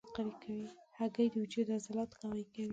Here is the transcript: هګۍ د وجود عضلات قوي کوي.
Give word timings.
هګۍ 0.97 1.27
د 1.31 1.35
وجود 1.41 1.67
عضلات 1.75 2.09
قوي 2.21 2.43
کوي. 2.53 2.69